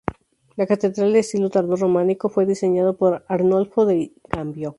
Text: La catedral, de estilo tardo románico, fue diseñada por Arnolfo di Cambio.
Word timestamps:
La 0.55 0.65
catedral, 0.65 1.13
de 1.13 1.19
estilo 1.19 1.51
tardo 1.51 1.75
románico, 1.75 2.27
fue 2.27 2.47
diseñada 2.47 2.91
por 2.93 3.23
Arnolfo 3.27 3.85
di 3.85 4.11
Cambio. 4.29 4.69